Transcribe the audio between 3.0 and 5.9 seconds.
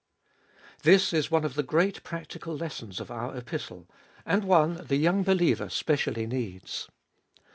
our Epistle, and one the young believer Gbe Ibolfeet of